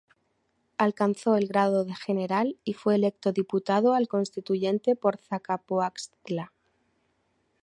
[0.79, 6.51] Alcanzó el grado de general y fue electo diputado al Constituyente por Zacapoaxtla.